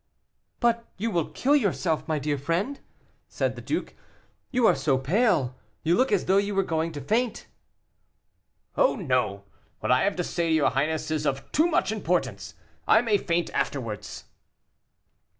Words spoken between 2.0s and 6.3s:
my dear friend," said the duke; "you are so pale, you look as